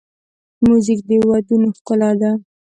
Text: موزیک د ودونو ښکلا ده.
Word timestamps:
موزیک 0.65 0.99
د 1.07 1.09
ودونو 1.27 1.67
ښکلا 1.77 2.11
ده. 2.21 2.31